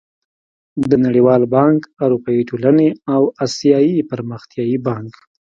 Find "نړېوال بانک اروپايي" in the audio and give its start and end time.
1.05-2.43